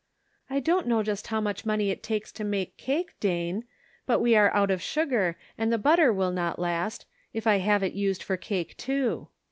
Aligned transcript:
"I 0.49 0.59
don't 0.59 0.87
know 0.87 1.03
just 1.03 1.27
how 1.27 1.39
much 1.39 1.63
money 1.63 1.91
it 1.91 2.01
takes 2.01 2.31
to 2.31 2.43
make 2.43 2.75
cake, 2.75 3.13
Dane. 3.19 3.65
But 4.07 4.19
we 4.19 4.35
are 4.35 4.51
out 4.55 4.71
of 4.71 4.81
sugar, 4.81 5.37
and 5.59 5.71
the 5.71 5.77
butter 5.77 6.11
will 6.11 6.31
not 6.31 6.57
last, 6.57 7.05
if 7.33 7.45
I 7.45 7.57
have 7.57 7.83
it. 7.83 7.93
used 7.93 8.23
for 8.23 8.35
cake, 8.35 8.75
too. 8.77 9.27